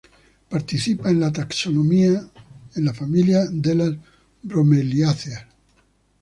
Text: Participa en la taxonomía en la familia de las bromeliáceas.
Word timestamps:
Participa 0.49 1.11
en 1.11 1.19
la 1.19 1.31
taxonomía 1.31 2.27
en 2.75 2.85
la 2.85 2.91
familia 2.91 3.45
de 3.51 3.75
las 3.75 3.93
bromeliáceas. 4.41 5.43